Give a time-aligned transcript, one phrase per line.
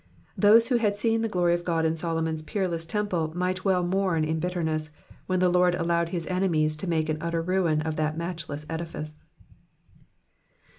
[0.35, 4.23] Those who had seen the glory of God in Solomon's peerless temple might well mourn
[4.25, 4.89] in bitterness,
[5.27, 9.23] when the Lord allowed his enemies to make an utter ruin of that matchless edifice.